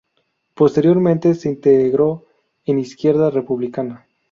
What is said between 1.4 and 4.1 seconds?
integró en Izquierda Republicana.